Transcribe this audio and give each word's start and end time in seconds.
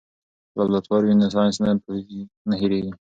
که 0.51 0.55
لابراتوار 0.57 1.01
وي 1.03 1.13
نو 1.19 1.27
ساینس 1.35 1.57
نه 2.49 2.55
هېریږي. 2.61 2.93